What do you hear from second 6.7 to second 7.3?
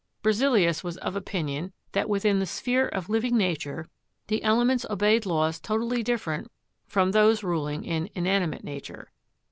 from